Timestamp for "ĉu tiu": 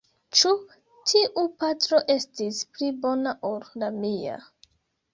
0.37-1.43